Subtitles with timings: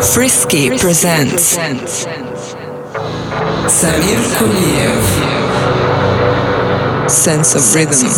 [0.00, 1.54] Frisky presents
[3.68, 5.04] Samir Kuliev
[7.10, 8.08] Sense of Rhythm.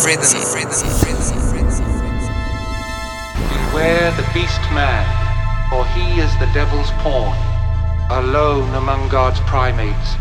[3.51, 5.05] Beware the beast man,
[5.68, 7.36] for he is the devil's pawn.
[8.23, 10.14] Alone among God's primates,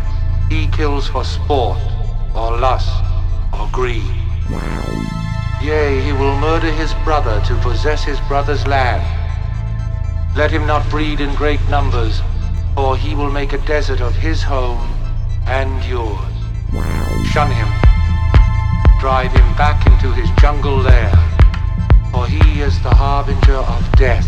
[0.48, 1.78] he kills for sport,
[2.34, 2.90] or lust,
[3.52, 4.02] or greed.
[5.60, 9.02] Yea, he will murder his brother to possess his brother's land.
[10.36, 12.22] Let him not breed in great numbers,
[12.76, 14.88] for he will make a desert of his home
[15.46, 16.32] and yours.
[17.32, 17.68] Shun him.
[19.00, 21.10] Drive him back into his jungle lair,
[22.12, 24.27] for he is the harbinger of death.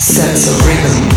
[0.00, 1.11] Sense of rhythm.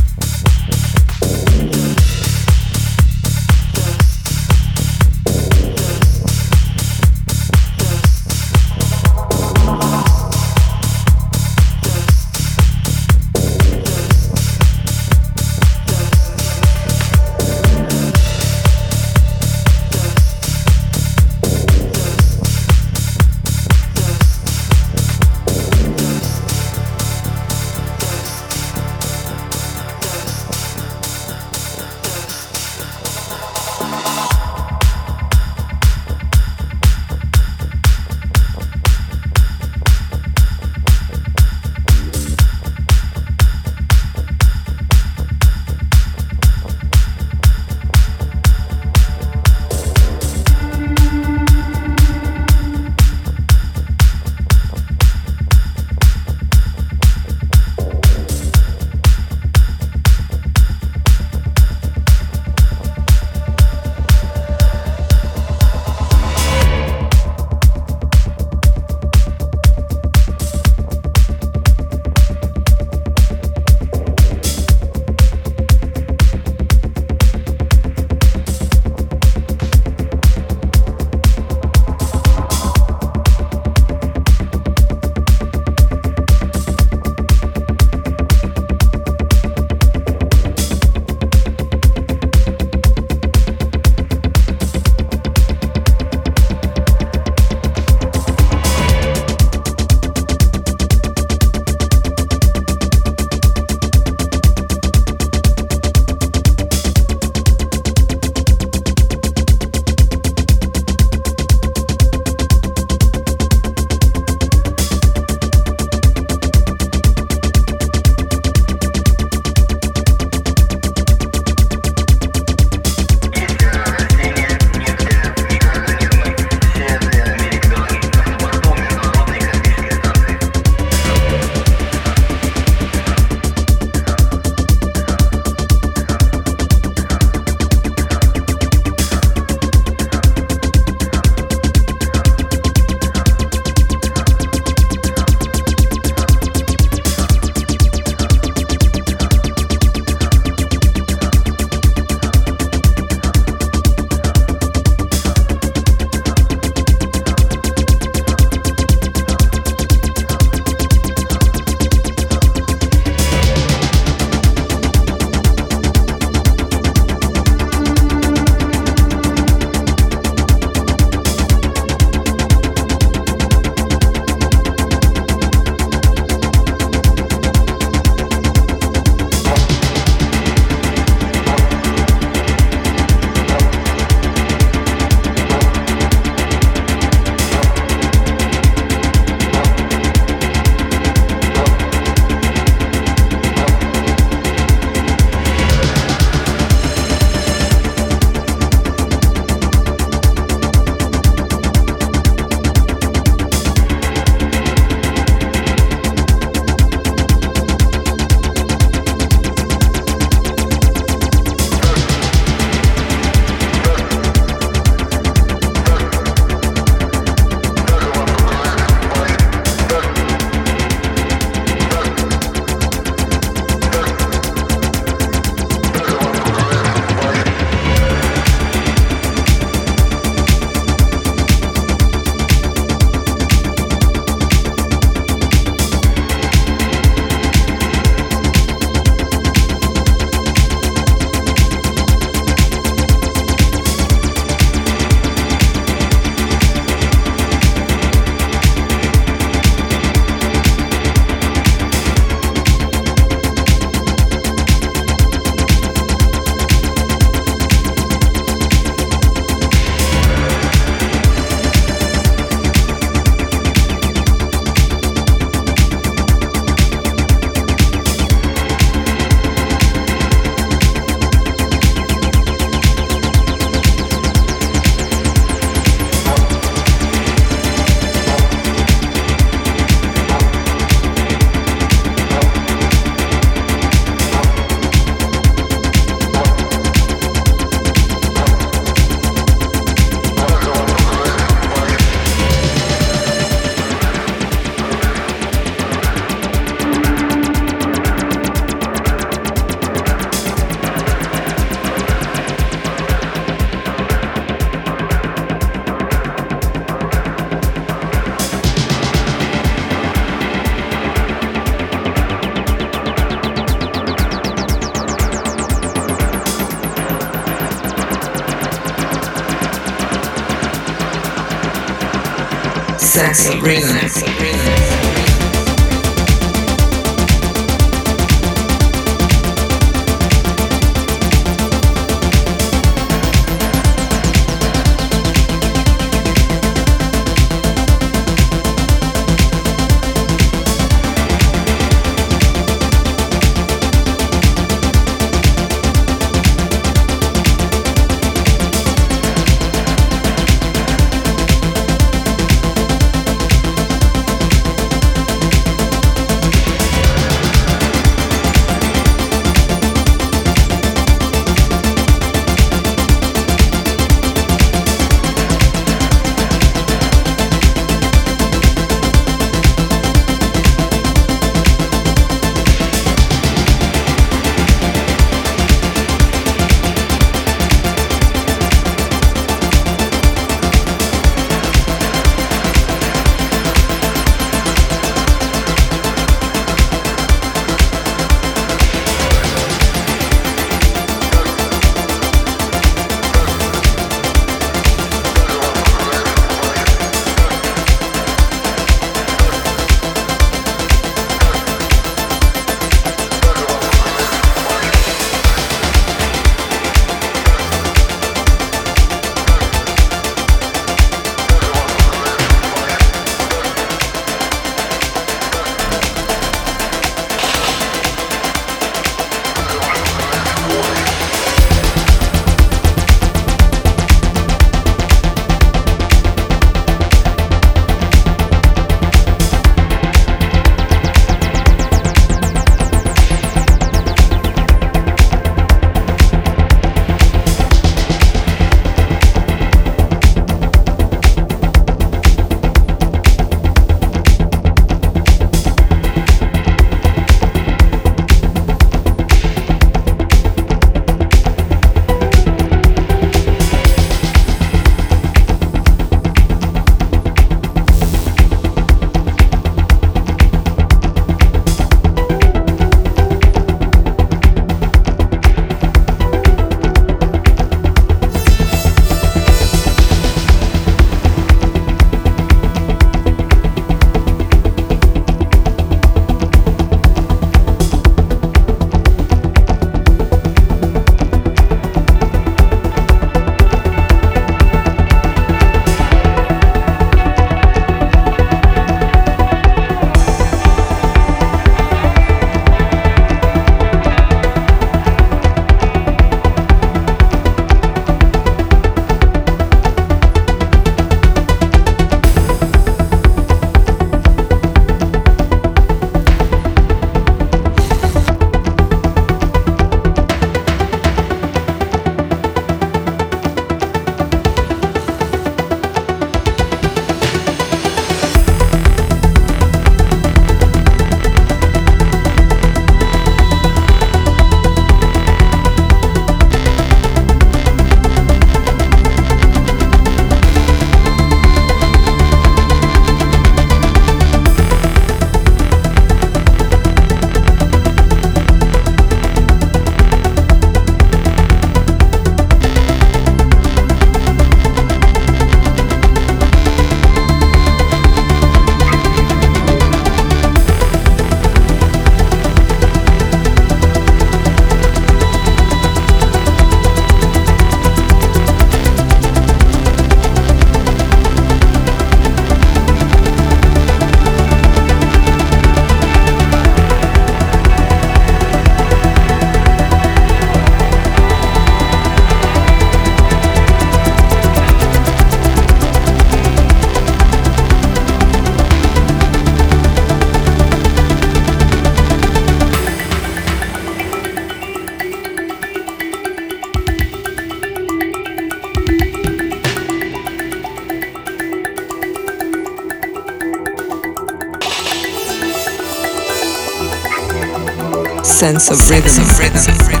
[598.41, 600.00] Sense of rhythm.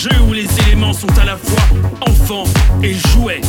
[0.00, 1.62] jeu où les éléments sont à la fois
[2.00, 2.44] enfants
[2.82, 3.42] et jouets.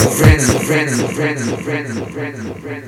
[0.00, 2.81] friends, friends, friends, friends, friends, friends, friends, friends.